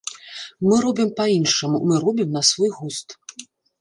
[0.69, 3.07] Мы робім па-іншаму, мы робім на свой густ.